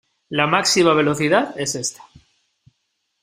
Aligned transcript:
La 0.29 0.47
máxima 0.47 0.95
velocidad 0.95 1.53
es 1.59 1.75
esta. 1.75 2.01